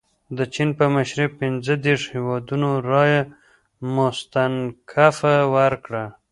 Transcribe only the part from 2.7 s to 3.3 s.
رایه